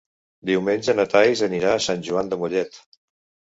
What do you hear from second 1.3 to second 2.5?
anirà a Sant Joan de